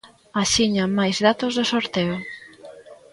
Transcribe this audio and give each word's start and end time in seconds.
Axiña 0.43 0.85
máis 0.97 1.17
datos 1.27 1.51
do 1.57 1.63
sorteo. 1.71 2.15